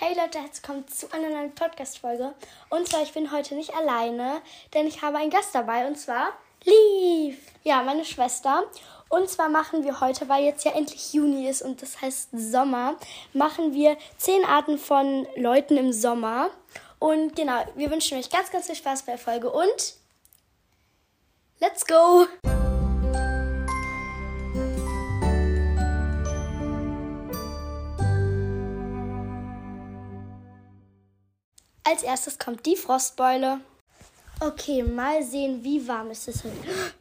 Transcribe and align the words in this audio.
Hey 0.00 0.14
Leute, 0.14 0.38
herzlich 0.38 0.62
willkommen 0.62 0.86
zu 0.86 1.12
einer 1.12 1.28
neuen 1.28 1.52
Podcast-Folge. 1.56 2.32
Und 2.70 2.86
zwar, 2.86 3.02
ich 3.02 3.14
bin 3.14 3.32
heute 3.32 3.56
nicht 3.56 3.74
alleine, 3.74 4.40
denn 4.72 4.86
ich 4.86 5.02
habe 5.02 5.18
einen 5.18 5.28
Gast 5.28 5.52
dabei 5.52 5.88
und 5.88 5.98
zwar 5.98 6.28
Liv. 6.62 7.36
Ja, 7.64 7.82
meine 7.82 8.04
Schwester. 8.04 8.62
Und 9.08 9.28
zwar 9.28 9.48
machen 9.48 9.82
wir 9.82 10.00
heute, 10.00 10.28
weil 10.28 10.44
jetzt 10.44 10.64
ja 10.64 10.70
endlich 10.70 11.14
Juni 11.14 11.48
ist 11.48 11.62
und 11.62 11.82
das 11.82 12.00
heißt 12.00 12.28
Sommer, 12.32 12.94
machen 13.32 13.74
wir 13.74 13.96
zehn 14.18 14.44
Arten 14.44 14.78
von 14.78 15.26
Leuten 15.34 15.76
im 15.76 15.92
Sommer. 15.92 16.50
Und 17.00 17.34
genau, 17.34 17.64
wir 17.74 17.90
wünschen 17.90 18.18
euch 18.18 18.30
ganz, 18.30 18.52
ganz 18.52 18.66
viel 18.66 18.76
Spaß 18.76 19.02
bei 19.02 19.12
der 19.12 19.18
Folge 19.18 19.50
und 19.50 19.94
let's 21.58 21.84
go! 21.84 22.28
Als 31.88 32.02
erstes 32.02 32.38
kommt 32.38 32.66
die 32.66 32.76
Frostbeule. 32.76 33.62
Okay, 34.40 34.82
mal 34.82 35.22
sehen, 35.22 35.64
wie 35.64 35.88
warm 35.88 36.10
ist 36.10 36.28
es 36.28 36.44
heute. 36.44 36.54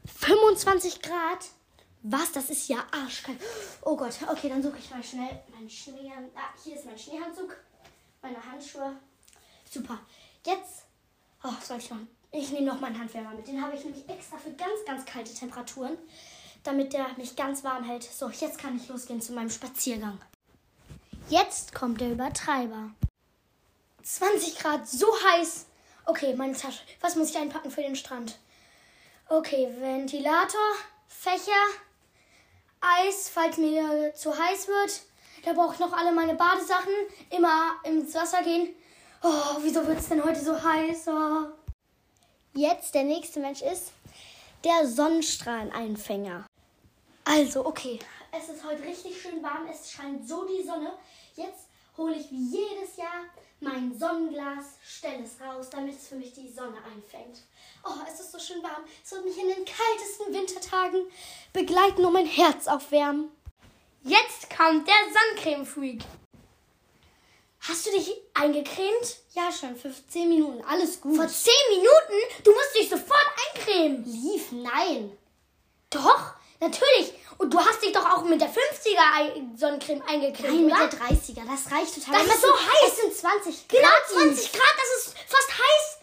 25 0.05 1.01
Grad? 1.01 1.39
Was? 2.03 2.31
Das 2.31 2.49
ist 2.49 2.69
ja 2.69 2.77
arschkalt. 2.91 3.37
Oh 3.81 3.97
Gott. 3.97 4.13
Okay, 4.31 4.47
dann 4.47 4.63
suche 4.63 4.77
ich 4.77 4.89
mal 4.89 5.03
schnell 5.03 5.41
meinen 5.53 5.69
Schneehandzug. 5.69 6.31
Ah, 6.37 6.53
hier 6.63 6.75
ist 6.77 6.85
mein 6.85 6.97
Schneehandzug. 6.97 7.57
Meine 8.21 8.37
Handschuhe. 8.41 8.95
Super. 9.69 9.99
Jetzt. 10.45 10.85
Oh, 11.43 11.49
soll 11.61 11.79
ich 11.79 11.89
machen? 11.89 12.07
Ich 12.31 12.53
nehme 12.53 12.67
noch 12.67 12.79
meinen 12.79 12.97
Handwärmer 12.97 13.31
mit. 13.31 13.45
Den 13.45 13.61
habe 13.61 13.75
ich 13.75 13.83
nämlich 13.83 14.07
extra 14.07 14.37
für 14.37 14.51
ganz, 14.51 14.85
ganz 14.85 15.03
kalte 15.03 15.33
Temperaturen, 15.33 15.97
damit 16.63 16.93
der 16.93 17.07
mich 17.17 17.35
ganz 17.35 17.61
warm 17.65 17.83
hält. 17.83 18.03
So, 18.03 18.29
jetzt 18.29 18.57
kann 18.57 18.77
ich 18.77 18.87
losgehen 18.87 19.19
zu 19.19 19.33
meinem 19.33 19.49
Spaziergang. 19.49 20.17
Jetzt 21.27 21.75
kommt 21.75 21.99
der 21.99 22.13
Übertreiber. 22.13 22.91
20 24.07 24.57
Grad, 24.57 24.87
so 24.87 25.07
heiß. 25.21 25.65
Okay, 26.05 26.33
meine 26.33 26.55
Tasche. 26.55 26.79
Was 27.01 27.17
muss 27.17 27.31
ich 27.31 27.37
einpacken 27.37 27.69
für 27.69 27.81
den 27.81 27.97
Strand? 27.97 28.37
Okay, 29.27 29.67
Ventilator, 29.79 30.71
Fächer, 31.09 31.51
Eis, 32.79 33.27
falls 33.27 33.57
mir 33.57 34.13
zu 34.15 34.31
heiß 34.37 34.69
wird. 34.69 35.01
Da 35.43 35.51
brauche 35.51 35.73
ich 35.73 35.79
noch 35.79 35.91
alle 35.91 36.13
meine 36.13 36.35
Badesachen. 36.35 36.93
Immer 37.29 37.75
ins 37.83 38.15
Wasser 38.15 38.41
gehen. 38.43 38.73
Oh, 39.21 39.57
wieso 39.61 39.85
wird 39.85 39.99
es 39.99 40.07
denn 40.07 40.23
heute 40.23 40.39
so 40.39 40.61
heiß? 40.63 41.07
Oh. 41.07 41.47
Jetzt 42.53 42.95
der 42.95 43.03
nächste 43.03 43.41
Mensch 43.41 43.61
ist 43.61 43.91
der 44.63 44.87
Sonnenstrahleneinfänger. 44.87 46.45
Also, 47.25 47.65
okay. 47.65 47.99
Es 48.31 48.47
ist 48.47 48.63
heute 48.63 48.83
richtig 48.83 49.21
schön 49.21 49.43
warm. 49.43 49.67
Es 49.69 49.91
scheint 49.91 50.25
so 50.27 50.45
die 50.45 50.65
Sonne. 50.65 50.93
Jetzt 51.35 51.67
hole 51.97 52.15
ich 52.15 52.29
wie 52.31 52.57
jedes 52.57 52.95
Jahr 52.97 53.25
mein 53.59 53.97
Sonnenglas, 53.97 54.77
stelle 54.83 55.23
es 55.23 55.41
raus, 55.41 55.69
damit 55.71 55.95
es 55.95 56.07
für 56.07 56.15
mich 56.15 56.33
die 56.33 56.51
Sonne 56.51 56.77
einfängt. 56.93 57.41
Oh, 57.83 57.93
es 58.07 58.19
ist 58.19 58.31
so 58.31 58.39
schön 58.39 58.61
warm. 58.61 58.83
Es 59.03 59.11
wird 59.11 59.25
mich 59.25 59.37
in 59.37 59.47
den 59.47 59.65
kaltesten 59.65 60.33
Wintertagen 60.33 61.07
begleiten 61.53 62.05
und 62.05 62.13
mein 62.13 62.27
Herz 62.27 62.67
aufwärmen. 62.67 63.31
Jetzt 64.03 64.55
kommt 64.55 64.87
der 64.87 64.93
Sonnencreme-Freak. 65.11 66.03
Hast 67.61 67.85
du 67.85 67.91
dich 67.91 68.13
eingecremt? 68.33 69.17
Ja, 69.33 69.51
schon. 69.51 69.75
Für 69.75 69.91
10 69.91 70.29
Minuten. 70.29 70.63
Alles 70.63 71.01
gut. 71.01 71.15
Vor 71.15 71.27
10 71.27 71.51
Minuten? 71.69 72.43
Du 72.43 72.51
musst 72.51 72.75
dich 72.75 72.89
sofort 72.89 73.25
eincremen. 73.55 74.05
Lief, 74.05 74.51
nein. 74.51 75.17
Doch, 75.89 76.35
natürlich. 76.59 77.13
Du 77.49 77.59
hast 77.59 77.81
dich 77.81 77.91
doch 77.93 78.05
auch 78.05 78.23
mit 78.23 78.41
der 78.41 78.49
50er 78.49 79.57
Sonnencreme 79.57 80.01
eingecremt, 80.07 80.49
Nein, 80.53 80.65
mit 80.65 80.73
oder? 80.75 80.87
der 80.87 80.99
30er. 80.99 81.41
Das 81.47 81.71
reicht 81.71 81.95
total. 81.95 82.25
Das 82.25 82.35
ist 82.35 82.41
so 82.41 82.47
heiß. 82.53 82.91
Es 82.91 82.97
sind 82.97 83.15
20 83.15 83.67
Grad. 83.67 83.79
Genau, 83.81 84.21
20 84.23 84.51
Grad, 84.51 84.73
das 84.77 85.05
ist 85.05 85.17
fast 85.27 85.49
heiß. 85.49 85.97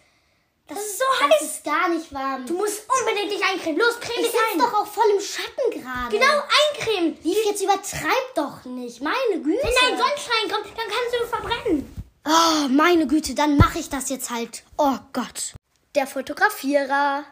Das, 0.67 0.79
ist 0.79 0.99
so 0.99 1.05
Das 1.21 1.31
heiß. 1.31 1.43
ist 1.43 1.65
gar 1.65 1.89
nicht 1.91 2.13
warm. 2.15 2.47
Du 2.47 2.55
musst 2.55 2.85
unbedingt 2.99 3.31
dich 3.33 3.45
eincremen. 3.45 3.79
Los, 3.79 4.01
creme 4.01 4.25
ich 4.25 4.31
dich 4.33 4.41
ein. 4.53 4.59
doch 4.59 4.73
auch 4.73 4.87
voll 4.87 5.05
im 5.15 5.21
Schatten 5.21 5.71
gerade. 5.71 6.09
Genau, 6.17 6.43
eincremen. 6.73 7.19
Lief, 7.23 7.45
jetzt 7.45 7.63
übertreib 7.63 8.35
doch 8.35 8.65
nicht. 8.65 9.03
Meine 9.03 9.43
Güte. 9.43 9.63
Wenn 9.63 9.75
dein 9.91 9.99
Sonnenschein 9.99 10.51
kommt, 10.51 10.67
dann 10.79 10.87
kannst 10.89 11.15
du 11.21 11.27
verbrennen. 11.27 11.95
Oh, 12.27 12.69
meine 12.71 13.07
Güte, 13.07 13.35
dann 13.35 13.59
mache 13.59 13.79
ich 13.79 13.91
das 13.91 14.09
jetzt 14.09 14.31
halt. 14.31 14.63
Oh 14.79 14.97
Gott. 15.13 15.53
Der 15.95 16.07
Fotografierer. 16.07 17.25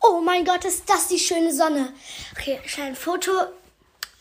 Oh 0.00 0.20
mein 0.20 0.44
Gott, 0.44 0.64
ist 0.64 0.88
das 0.88 1.08
die 1.08 1.18
schöne 1.18 1.52
Sonne. 1.52 1.92
Okay, 2.32 2.60
ich 2.64 2.80
ein 2.80 2.96
Foto. 2.96 3.30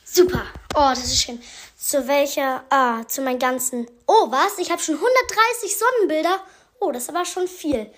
Super. 0.05 0.45
Oh, 0.75 0.89
das 0.89 1.05
ist 1.05 1.21
schön. 1.21 1.41
Zu 1.77 2.07
welcher? 2.07 2.63
Ah, 2.69 3.05
zu 3.07 3.21
meinen 3.21 3.39
ganzen. 3.39 3.87
Oh, 4.07 4.31
was? 4.31 4.57
Ich 4.59 4.71
habe 4.71 4.81
schon 4.81 4.95
130 4.95 5.77
Sonnenbilder. 5.77 6.39
Oh, 6.79 6.91
das 6.91 7.09
aber 7.09 7.25
schon 7.25 7.47
viel. 7.47 7.91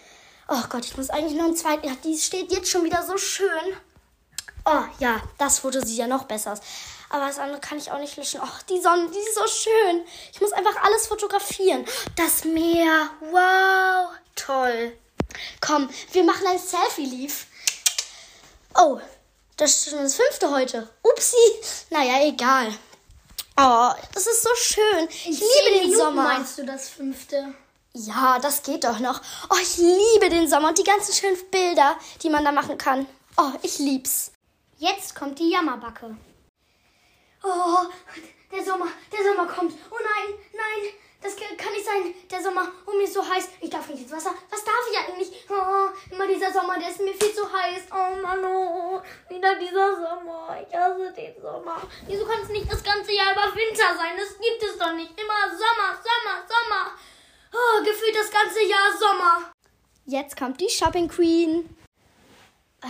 Oh 0.47 0.63
Gott, 0.69 0.85
ich 0.85 0.97
muss 0.97 1.09
eigentlich 1.09 1.37
noch 1.37 1.45
einen 1.45 1.55
zweiten. 1.55 1.87
Ja, 1.87 1.93
die 2.03 2.17
steht 2.17 2.51
jetzt 2.51 2.69
schon 2.69 2.83
wieder 2.83 3.03
so 3.03 3.17
schön. 3.17 3.75
Oh, 4.65 4.83
ja, 4.99 5.21
das 5.37 5.59
Foto 5.59 5.79
sieht 5.79 5.97
ja 5.97 6.07
noch 6.07 6.23
besser 6.23 6.53
aus. 6.53 6.61
Aber 7.09 7.27
das 7.27 7.37
andere 7.37 7.59
kann 7.59 7.77
ich 7.77 7.91
auch 7.91 7.99
nicht 7.99 8.17
löschen. 8.17 8.41
Oh, 8.43 8.57
die 8.69 8.81
Sonne, 8.81 9.09
die 9.09 9.19
ist 9.19 9.35
so 9.35 9.47
schön. 9.47 10.03
Ich 10.33 10.41
muss 10.41 10.53
einfach 10.53 10.83
alles 10.83 11.07
fotografieren. 11.07 11.85
Das 12.15 12.45
Meer, 12.45 13.09
wow, 13.31 14.09
toll. 14.35 14.97
Komm, 15.61 15.89
wir 16.11 16.23
machen 16.23 16.47
ein 16.47 16.59
Selfie-Leaf. 16.59 17.45
Oh, 18.77 18.99
das 19.57 19.71
ist 19.71 19.89
schon 19.89 19.99
das 19.99 20.15
fünfte 20.15 20.51
heute. 20.51 20.89
Upsi. 21.01 21.35
Naja, 21.89 22.27
egal. 22.27 22.73
Oh, 23.57 23.91
das 24.13 24.27
ist 24.27 24.43
so 24.43 24.49
schön. 24.55 25.07
Ich 25.09 25.39
liebe 25.39 25.79
den 25.81 25.95
Sommer. 25.95 26.23
meinst 26.23 26.57
du 26.57 26.65
das 26.65 26.89
fünfte? 26.89 27.53
Ja, 27.93 28.37
das 28.39 28.63
geht 28.63 28.83
doch 28.83 28.99
noch. 28.99 29.21
Oh, 29.49 29.55
ich 29.61 29.77
liebe 29.77 30.29
den 30.29 30.49
Sommer 30.49 30.69
und 30.69 30.77
die 30.77 30.83
ganzen 30.83 31.13
schönen 31.13 31.37
Bilder, 31.49 31.97
die 32.21 32.29
man 32.29 32.43
da 32.43 32.51
machen 32.51 32.77
kann. 32.77 33.07
Oh, 33.37 33.51
ich 33.61 33.79
lieb's. 33.79 34.33
Jetzt 34.77 35.15
kommt 35.15 35.39
die 35.39 35.51
Jammerbacke. 35.51 36.17
Oh, 37.41 37.85
der 38.51 38.65
Sommer, 38.65 38.87
der 39.09 39.23
Sommer 39.23 39.47
kommt. 39.47 39.73
Oh 39.89 39.97
nein, 40.03 40.33
nein, 40.51 40.91
das 41.21 41.37
kann 41.37 41.73
nicht 41.73 41.85
sein. 41.85 42.13
Der 42.29 42.43
Sommer, 42.43 42.69
oh 42.85 42.91
mir 42.91 43.05
ist 43.05 43.13
so 43.13 43.25
heiß. 43.25 43.47
Ich 43.61 43.69
darf 43.69 43.87
nicht 43.87 44.03
ins 44.03 44.11
Wasser. 44.11 44.33
Was 44.49 44.63
darf 44.65 44.75
ich 44.91 44.97
eigentlich? 44.97 45.34
Oh, 46.45 46.47
dieser 46.47 46.59
Sommer, 46.61 46.79
der 46.79 46.89
ist 46.89 46.99
mir 46.99 47.13
viel 47.13 47.33
zu 47.33 47.51
heiß. 47.51 47.83
Oh 47.91 48.21
Mann, 48.21 48.43
oh, 48.45 49.01
wieder 49.29 49.55
dieser 49.55 49.95
Sommer. 49.95 50.57
Ich 50.67 50.75
hasse 50.75 51.11
den 51.11 51.41
Sommer. 51.41 51.81
Wieso 52.05 52.25
kann 52.25 52.41
es 52.41 52.49
nicht 52.49 52.71
das 52.71 52.83
ganze 52.83 53.13
Jahr 53.13 53.33
über 53.33 53.55
Winter 53.55 53.95
sein? 53.97 54.13
Das 54.17 54.37
gibt 54.37 54.61
es 54.63 54.77
doch 54.77 54.93
nicht. 54.93 55.11
Immer 55.19 55.49
Sommer, 55.49 55.97
Sommer, 56.03 56.45
Sommer. 56.47 56.91
Oh, 57.53 57.83
gefühlt 57.83 58.15
das 58.15 58.29
ganze 58.31 58.63
Jahr 58.63 58.91
Sommer. 58.97 59.51
Jetzt 60.05 60.37
kommt 60.37 60.59
die 60.61 60.69
Shopping 60.69 61.07
Queen. 61.07 61.77
Ah, 62.81 62.87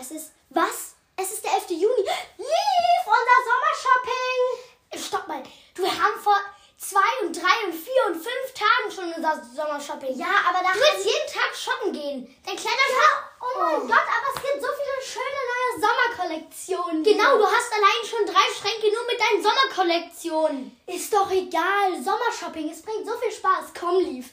Es 0.00 0.10
ist. 0.10 0.32
Was? 0.50 0.96
Es 1.16 1.32
ist 1.32 1.44
der 1.44 1.52
11. 1.54 1.70
Juni. 1.70 2.02
Lief, 2.38 3.04
unser 3.06 3.40
Sommershopping. 3.48 5.06
Stopp 5.06 5.28
mal. 5.28 5.42
Wir 5.74 5.90
haben 5.90 6.20
vor 6.20 6.38
zwei 6.78 7.26
und 7.26 7.34
drei 7.34 7.66
und 7.66 7.74
vier 7.74 8.02
und 8.08 8.14
fünf 8.14 8.46
Tagen 8.54 8.90
schon 8.94 9.12
unser 9.12 9.42
Sommershopping. 9.54 10.18
Ja, 10.18 10.28
aber 10.48 10.60
da 10.62 10.72
Du 10.72 10.80
willst 10.80 11.06
jeden 11.06 11.32
Tag 11.32 11.54
shoppen 11.54 11.92
gehen. 11.92 12.36
Dein 12.44 12.56
kleiner 12.56 12.86
Ja, 12.90 13.10
oh 13.40 13.58
mein 13.58 13.76
Oh. 13.76 13.86
Gott, 13.86 14.06
aber 14.06 14.28
es 14.34 14.42
gibt 14.42 14.60
so 14.62 14.68
viele 14.68 14.96
schöne 15.02 15.42
neue 15.52 15.80
Sommerkollektionen. 15.86 17.02
Genau, 17.02 17.38
du 17.38 17.46
hast 17.46 17.72
allein 17.72 18.02
schon 18.04 18.26
drei 18.26 18.46
Schränke 18.54 18.92
nur 18.94 19.06
mit 19.06 19.18
deinen 19.20 19.42
Sommerkollektionen. 19.42 20.80
Ist 20.86 21.12
doch 21.12 21.30
egal. 21.30 22.02
Sommershopping, 22.02 22.70
es 22.70 22.82
bringt 22.82 23.06
so 23.06 23.16
viel 23.18 23.32
Spaß. 23.32 23.72
Komm, 23.78 23.98
Lief. 24.00 24.30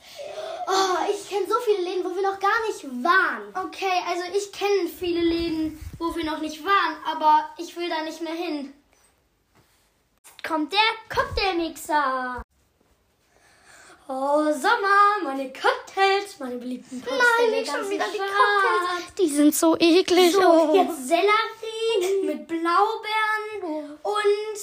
Oh, 0.67 0.97
ich 1.11 1.29
kenne 1.29 1.47
so 1.47 1.59
viele 1.61 1.81
Läden, 1.81 2.03
wo 2.03 2.15
wir 2.15 2.23
noch 2.23 2.39
gar 2.39 2.59
nicht 2.67 2.83
waren. 3.03 3.67
Okay, 3.67 4.01
also 4.07 4.23
ich 4.35 4.51
kenne 4.51 4.87
viele 4.87 5.21
Läden, 5.21 5.79
wo 5.97 6.15
wir 6.15 6.23
noch 6.25 6.39
nicht 6.39 6.63
waren, 6.63 6.97
aber 7.05 7.49
ich 7.57 7.75
will 7.75 7.89
da 7.89 8.01
nicht 8.03 8.21
mehr 8.21 8.33
hin. 8.33 8.73
Jetzt 10.43 10.51
kommt 10.51 10.73
der 10.73 10.79
Cocktailmixer. 11.09 12.41
Oh, 14.09 14.43
Sommer, 14.51 15.23
meine 15.23 15.53
Cocktails, 15.53 16.37
meine 16.39 16.57
beliebten 16.57 17.01
Cocktails. 17.01 17.23
Nein, 17.39 17.51
nicht 17.51 17.71
schon 17.71 17.89
wieder 17.89 18.05
die. 18.11 18.17
Cocktails. 18.17 19.15
Die 19.17 19.27
sind 19.29 19.55
so 19.55 19.77
eklig. 19.77 20.33
So, 20.33 20.41
oh. 20.41 20.75
jetzt 20.75 21.07
Sellerie 21.07 22.25
mit 22.25 22.47
Blaubeeren 22.47 23.99
und 24.03 24.57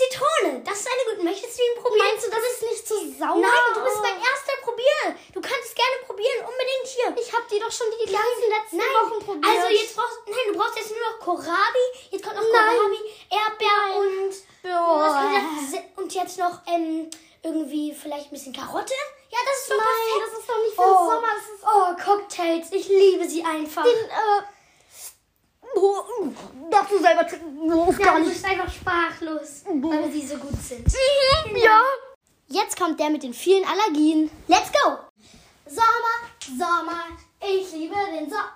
Zitrone. 0.00 0.62
Das 0.64 0.80
ist 0.80 0.88
eine 0.88 1.16
gute. 1.16 1.24
Möchtest 1.24 1.58
du 1.58 1.62
ihn 1.62 1.82
probieren? 1.82 2.06
Meinst 2.06 2.26
du, 2.26 2.30
das 2.30 2.40
ist 2.40 2.62
nicht 2.62 2.88
zu 2.88 2.94
sauer? 3.18 3.40
Nein, 3.40 3.68
du 3.74 3.80
bist 3.82 4.00
mein 4.00 4.16
erster 4.16 4.56
Probier. 4.62 5.18
Du 5.34 5.40
kannst 5.40 5.64
es 5.64 5.74
gerne 5.74 5.96
probieren. 6.06 6.40
Unbedingt 6.46 6.86
hier. 6.86 7.08
Ich 7.20 7.32
habe 7.32 7.44
die 7.50 7.58
doch 7.58 7.72
schon 7.72 7.86
die 7.92 8.06
ganzen 8.06 8.48
letzten 8.48 8.76
Nein, 8.78 8.94
Wochen 8.96 9.18
probiert. 9.24 9.44
also 9.44 9.68
jetzt 9.68 9.96
brauchst 9.96 10.18
nein, 10.26 10.46
du 10.48 10.58
brauchst 10.58 10.76
jetzt 10.76 10.90
nur 10.90 11.02
noch 11.04 11.18
Kohlrabi. 11.18 11.84
Jetzt 12.10 12.22
kommt 12.24 12.36
noch 12.36 12.46
Nein. 12.48 12.76
Kohlrabi, 12.78 13.00
Erdbeer 13.28 13.80
Nein. 13.88 13.98
und 13.98 14.32
Boah. 14.62 15.00
was 15.00 15.12
kann 15.14 15.32
ich 15.34 15.70
sagen? 15.70 15.88
und 15.96 16.14
jetzt 16.14 16.38
noch 16.38 16.56
ähm, 16.66 17.10
irgendwie 17.50 17.92
vielleicht 17.94 18.26
ein 18.26 18.30
bisschen 18.30 18.52
Karotte. 18.52 18.94
Ja, 19.30 19.38
das 19.44 19.60
ist 19.60 19.68
so 19.68 19.74
Nein, 19.74 19.86
perfekt. 19.86 20.32
das 20.32 20.40
ist 20.40 20.48
doch 20.48 20.62
nicht 20.62 20.74
für 20.74 20.82
oh. 20.82 20.98
den 20.98 21.10
Sommer. 21.10 21.28
Das 21.36 21.48
ist 21.54 21.64
oh, 21.64 22.04
Cocktails. 22.04 22.72
Ich 22.72 22.88
liebe 22.88 23.28
sie 23.28 23.44
einfach. 23.44 23.84
den, 23.84 23.92
äh, 23.92 24.42
oh, 25.76 26.02
darf 26.70 26.88
du 26.88 26.98
selber 26.98 27.26
trinken? 27.26 27.72
Oh, 27.72 27.94
ja, 27.98 28.18
du 28.18 28.24
bist 28.24 28.44
einfach 28.44 28.72
sprachlos, 28.72 29.64
weil 29.66 30.10
sie 30.10 30.26
so 30.26 30.36
gut 30.36 30.60
sind. 30.62 30.86
Ja. 31.56 31.82
Jetzt 32.48 32.76
kommt 32.76 32.98
der 32.98 33.10
mit 33.10 33.22
den 33.22 33.34
vielen 33.34 33.64
Allergien. 33.64 34.30
Let's 34.48 34.72
go! 34.72 34.96
Sommer, 35.66 36.58
Sommer, 36.58 37.04
ich 37.40 37.70
liebe 37.72 37.94
den 37.94 38.28
Sommer. 38.28 38.52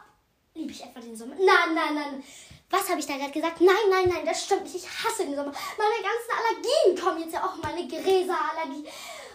Liebe 0.55 0.73
ich 0.73 0.83
etwa 0.83 1.01
den 1.01 1.17
Sommer? 1.17 1.37
Nein, 1.37 1.75
nein, 1.75 1.95
nein. 1.95 2.25
Was 2.71 2.89
habe 2.89 2.99
ich 2.99 3.07
da 3.07 3.17
gerade 3.17 3.31
gesagt? 3.31 3.61
Nein, 3.61 3.77
nein, 3.89 4.09
nein, 4.09 4.27
das 4.27 4.45
stimmt 4.45 4.65
nicht. 4.65 4.75
Ich 4.75 4.89
hasse 4.89 5.25
den 5.25 5.37
Sommer. 5.37 5.53
Meine 5.53 6.03
ganzen 6.03 6.33
Allergien 6.37 7.05
kommen 7.05 7.21
jetzt 7.23 7.35
ja. 7.35 7.44
Meine 7.75 7.89
Gräserallergie, 7.89 8.87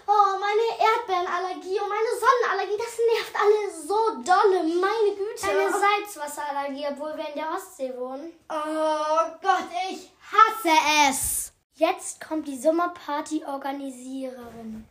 oh, 0.07 0.39
meine 0.39 0.79
Erdbeerenallergie 0.79 1.77
und 1.77 1.89
meine 1.89 2.17
Sonnenallergie. 2.17 2.77
Das 2.77 2.97
nervt 3.13 3.35
alle 3.35 3.69
so 3.69 4.15
dolle. 4.23 4.63
Meine 4.63 5.13
Güte. 5.13 5.49
Eine 5.49 5.69
Salzwasserallergie, 5.69 6.87
obwohl 6.89 7.17
wir 7.17 7.27
in 7.27 7.35
der 7.35 7.51
Ostsee 7.51 7.93
wohnen. 7.97 8.31
Oh 8.49 9.25
Gott, 9.41 9.67
ich 9.89 10.09
hasse 10.31 10.71
es. 11.09 11.51
Jetzt 11.75 12.25
kommt 12.25 12.47
die 12.47 12.57
Sommerparty-Organisiererin. 12.57 14.87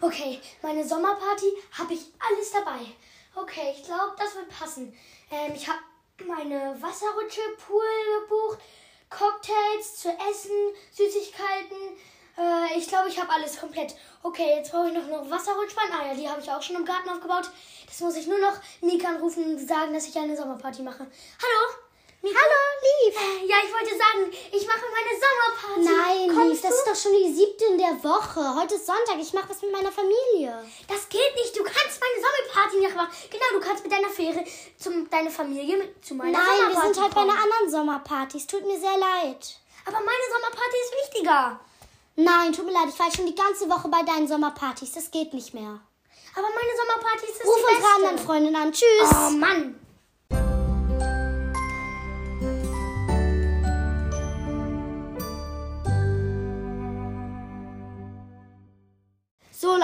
Okay, 0.00 0.40
meine 0.62 0.88
Sommerparty 0.88 1.52
habe 1.78 1.92
ich 1.92 2.14
alles 2.30 2.50
dabei. 2.50 2.80
Okay, 3.34 3.74
ich 3.76 3.84
glaube, 3.84 4.16
das 4.18 4.34
wird 4.36 4.48
passen. 4.48 4.96
Ähm, 5.30 5.52
ich 5.54 5.68
habe 5.68 5.80
meine 6.26 6.74
Wasserrutsche, 6.80 7.42
Pool 7.66 7.84
gebucht, 8.22 8.58
Cocktails 9.74 9.96
zu 9.96 10.08
essen, 10.08 10.52
Süßigkeiten. 10.92 11.76
Äh, 12.36 12.78
ich 12.78 12.88
glaube, 12.88 13.08
ich 13.08 13.18
habe 13.18 13.30
alles 13.30 13.58
komplett. 13.58 13.94
Okay, 14.22 14.56
jetzt 14.56 14.72
brauche 14.72 14.88
ich 14.88 14.94
noch 14.94 15.04
eine 15.04 15.30
Wasserrutschbahn. 15.30 15.90
Ah 15.92 16.06
ja, 16.08 16.14
die 16.14 16.28
habe 16.28 16.40
ich 16.40 16.50
auch 16.50 16.62
schon 16.62 16.76
im 16.76 16.84
Garten 16.84 17.08
aufgebaut. 17.08 17.50
Das 17.86 18.00
muss 18.00 18.16
ich 18.16 18.26
nur 18.26 18.38
noch 18.38 18.54
Nika 18.80 19.08
anrufen 19.08 19.44
und 19.44 19.68
sagen, 19.68 19.92
dass 19.94 20.06
ich 20.08 20.16
eine 20.16 20.36
Sommerparty 20.36 20.82
mache. 20.82 21.00
Hallo? 21.06 21.74
Mika? 22.22 22.38
Hallo, 22.40 23.06
Lief. 23.06 23.16
Äh, 23.16 23.46
ja, 23.46 23.56
ich 23.64 23.70
wollte 23.72 23.90
sagen, 23.98 24.32
ich 24.50 24.66
mache 24.66 24.80
meine 24.90 25.12
Sommerparty. 25.20 25.94
Nein, 25.94 26.28
Lief, 26.30 26.38
Kommst 26.38 26.64
das 26.64 26.70
du? 26.70 26.76
ist 26.76 26.86
doch 26.88 27.10
schon 27.10 27.18
die 27.20 27.32
siebte 27.34 27.64
in 27.66 27.78
der 27.78 28.02
Woche. 28.02 28.54
Heute 28.58 28.76
ist 28.76 28.86
Sonntag, 28.86 29.18
ich 29.20 29.32
mache 29.34 29.50
was 29.50 29.60
mit 29.62 29.70
meiner 29.70 29.92
Familie. 29.92 30.64
Das 30.88 31.06
geht 31.10 31.34
nicht. 31.36 31.54
Du 31.56 31.62
kannst 31.62 32.00
meine 32.00 32.24
Sommerparty 32.24 32.76
nicht 32.80 32.96
machen. 32.96 33.12
Genau, 33.30 33.44
du 33.52 33.60
kannst 33.60 33.84
mit 33.84 33.92
deiner 33.92 34.08
Fähre 34.08 34.42
zum 34.78 35.08
deine 35.10 35.30
Familie 35.30 35.76
mit 35.76 36.04
zu 36.04 36.14
meiner 36.14 36.32
Nein, 36.32 36.46
wir 36.46 36.74
Sommerparty 36.74 36.94
sind 36.94 37.04
heute 37.04 37.14
bei 37.14 37.20
kommen. 37.20 37.30
einer 37.30 37.42
anderen 37.42 37.70
Sommerparty. 37.70 38.38
Es 38.38 38.46
tut 38.46 38.66
mir 38.66 38.80
sehr 38.80 38.96
leid. 38.96 39.60
Aber 39.86 39.98
meine 39.98 40.26
Sommerparty 40.32 40.76
ist 40.84 41.14
wichtiger. 41.14 41.60
Nein, 42.16 42.52
tut 42.52 42.64
mir 42.66 42.72
leid, 42.72 42.88
ich 42.88 42.98
war 42.98 43.10
schon 43.10 43.26
die 43.26 43.34
ganze 43.34 43.68
Woche 43.68 43.88
bei 43.88 44.02
deinen 44.02 44.28
Sommerpartys. 44.28 44.92
Das 44.92 45.10
geht 45.10 45.34
nicht 45.34 45.52
mehr. 45.52 45.80
Aber 46.36 46.48
meine 46.48 46.76
Sommerparty 46.76 47.26
ist 47.26 47.40
das 47.40 47.46
Ruf 47.46 47.56
die 47.58 47.74
beste. 47.74 47.94
anderen 47.96 48.18
Freundinnen 48.18 48.56
an. 48.56 48.72
Tschüss. 48.72 49.10
Oh 49.10 49.30
Mann. 49.30 49.80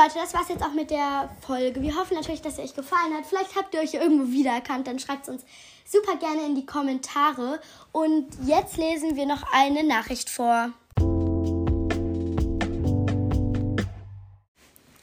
Leute, 0.02 0.14
das 0.14 0.32
war's 0.32 0.48
jetzt 0.48 0.62
auch 0.62 0.72
mit 0.72 0.90
der 0.90 1.28
Folge. 1.46 1.82
Wir 1.82 1.94
hoffen 1.94 2.14
natürlich, 2.14 2.40
dass 2.40 2.56
sie 2.56 2.62
euch 2.62 2.74
gefallen 2.74 3.12
hat. 3.12 3.26
Vielleicht 3.26 3.54
habt 3.54 3.74
ihr 3.74 3.80
euch 3.80 3.92
irgendwo 3.92 4.32
wiedererkannt. 4.32 4.86
Dann 4.86 4.98
schreibt 4.98 5.24
es 5.24 5.28
uns 5.28 5.44
super 5.84 6.16
gerne 6.16 6.46
in 6.46 6.54
die 6.54 6.64
Kommentare. 6.64 7.60
Und 7.92 8.26
jetzt 8.46 8.78
lesen 8.78 9.16
wir 9.16 9.26
noch 9.26 9.42
eine 9.52 9.84
Nachricht 9.84 10.30
vor. 10.30 10.72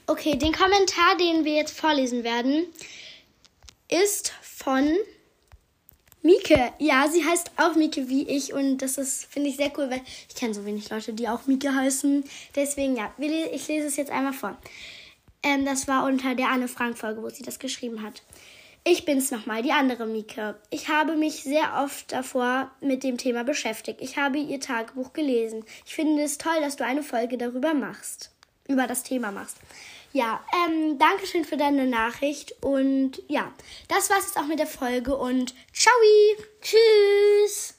Okay, 0.08 0.36
den 0.36 0.52
Kommentar, 0.52 1.16
den 1.20 1.46
wir 1.46 1.54
jetzt 1.54 1.80
vorlesen 1.80 2.24
werden, 2.24 2.66
ist 3.90 4.34
von 4.42 4.92
Mieke. 6.28 6.74
Ja, 6.78 7.08
sie 7.08 7.24
heißt 7.24 7.52
auch 7.56 7.76
Mieke 7.76 8.10
wie 8.10 8.28
ich 8.28 8.54
und 8.54 8.80
das 8.80 8.98
ist, 8.98 9.24
finde 9.32 9.48
ich, 9.48 9.56
sehr 9.56 9.72
cool, 9.78 9.90
weil 9.90 10.02
ich 10.28 10.36
kenne 10.36 10.54
so 10.54 10.66
wenig 10.66 10.90
Leute, 10.90 11.14
die 11.14 11.30
auch 11.30 11.48
Mieke 11.48 11.74
heißen. 11.74 12.26
Deswegen, 12.54 12.98
ja, 12.98 13.14
ich 13.18 13.66
lese 13.70 13.88
es 13.88 13.96
jetzt 13.96 14.12
einmal 14.12 14.34
vor. 14.34 14.58
Ähm, 15.42 15.64
das 15.64 15.88
war 15.88 16.06
unter 16.06 16.36
der 16.36 16.50
Anne 16.50 16.68
Frank-Folge, 16.68 17.24
wo 17.24 17.30
sie 17.30 17.44
das 17.44 17.60
geschrieben 17.60 18.04
hat. 18.04 18.24
Ich 18.84 19.06
bin's 19.06 19.32
nochmal, 19.32 19.62
die 19.62 19.72
andere 19.72 20.06
Mieke. 20.06 20.60
Ich 20.70 20.90
habe 20.90 21.16
mich 21.16 21.44
sehr 21.44 21.82
oft 21.82 22.12
davor 22.12 22.72
mit 22.82 23.06
dem 23.06 23.18
Thema 23.18 23.46
beschäftigt. 23.46 24.02
Ich 24.02 24.18
habe 24.18 24.38
ihr 24.38 24.60
Tagebuch 24.60 25.14
gelesen. 25.14 25.64
Ich 25.86 25.96
finde 25.96 26.24
es 26.24 26.38
toll, 26.38 26.60
dass 26.60 26.76
du 26.76 26.84
eine 26.84 27.04
Folge 27.04 27.38
darüber 27.38 27.74
machst. 27.74 28.32
Über 28.68 28.86
das 28.86 29.04
Thema 29.04 29.32
machst. 29.32 29.56
Ja, 30.14 30.44
ähm, 30.66 30.98
danke 30.98 31.28
schön 31.28 31.46
für 31.46 31.58
deine 31.58 31.86
Nachricht. 31.86 32.56
Und 32.62 33.22
ja, 33.28 33.52
das 33.88 34.10
war's 34.10 34.26
jetzt 34.26 34.38
auch 34.38 34.48
mit 34.48 34.60
der 34.60 34.68
Folge 34.68 35.16
und 35.16 35.54
ciao! 35.74 35.94
Tschüss. 36.62 37.77